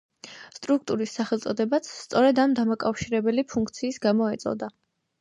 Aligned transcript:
სტრუქტურის 0.53 1.13
სახელწოდებაც, 1.19 1.91
სწორედ 2.07 2.43
ამ 2.47 2.57
დამაკავშირებელი 2.63 3.47
ფუნქციის 3.55 4.05
გამო 4.09 4.35
ეწოდა. 4.39 4.77